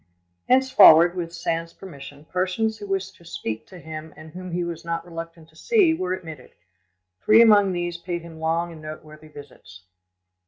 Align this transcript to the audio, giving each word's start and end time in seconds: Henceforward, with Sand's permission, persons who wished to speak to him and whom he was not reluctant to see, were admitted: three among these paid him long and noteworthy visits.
Henceforward, 0.49 1.15
with 1.15 1.31
Sand's 1.31 1.73
permission, 1.73 2.25
persons 2.25 2.79
who 2.79 2.87
wished 2.87 3.15
to 3.17 3.23
speak 3.23 3.67
to 3.67 3.77
him 3.77 4.15
and 4.17 4.31
whom 4.31 4.49
he 4.51 4.63
was 4.63 4.83
not 4.83 5.05
reluctant 5.05 5.47
to 5.49 5.55
see, 5.55 5.93
were 5.93 6.15
admitted: 6.15 6.55
three 7.23 7.39
among 7.39 7.71
these 7.71 7.97
paid 7.97 8.23
him 8.23 8.39
long 8.39 8.71
and 8.71 8.81
noteworthy 8.81 9.27
visits. 9.27 9.83